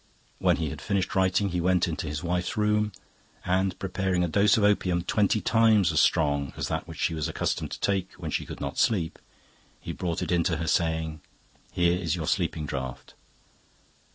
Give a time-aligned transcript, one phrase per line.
[0.39, 2.91] When he had finished writing he went into his wife's room,
[3.45, 7.27] and preparing a dose of opium twenty times as strong as that which she was
[7.27, 9.19] accustomed to take when she could not sleep,
[9.79, 11.21] he brought it to her, saying,
[11.71, 13.13] 'Here is your sleeping draught.